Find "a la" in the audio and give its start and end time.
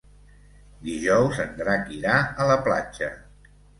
2.23-2.57